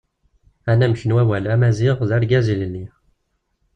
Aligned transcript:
Anamek 0.71 1.01
n 1.05 1.15
wawal 1.15 1.45
Amaziɣ 1.53 1.97
d 2.09 2.11
Argaz 2.15 2.47
ilelli. 2.53 2.85